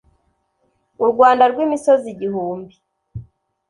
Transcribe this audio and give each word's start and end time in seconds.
U 1.03 1.05
Rwanda 1.11 1.43
rw’imisozi 1.51 2.05
igihumbi 2.13 2.73